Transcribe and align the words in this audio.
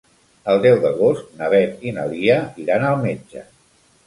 El 0.53 0.61
deu 0.63 0.77
d'agost 0.85 1.27
na 1.41 1.49
Beth 1.55 1.85
i 1.89 1.93
na 1.99 2.07
Lia 2.15 2.39
iran 2.65 2.89
al 2.89 2.99
metge. 3.05 3.47